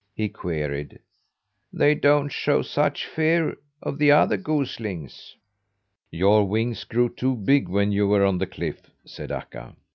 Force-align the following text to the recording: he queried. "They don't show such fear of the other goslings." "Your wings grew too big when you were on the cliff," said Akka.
he 0.15 0.27
queried. 0.27 0.97
"They 1.71 1.93
don't 1.93 2.29
show 2.29 2.63
such 2.63 3.05
fear 3.05 3.55
of 3.83 3.99
the 3.99 4.09
other 4.11 4.35
goslings." 4.35 5.35
"Your 6.09 6.43
wings 6.47 6.85
grew 6.85 7.09
too 7.09 7.35
big 7.35 7.69
when 7.69 7.91
you 7.91 8.07
were 8.07 8.25
on 8.25 8.39
the 8.39 8.47
cliff," 8.47 8.89
said 9.05 9.31
Akka. 9.31 9.75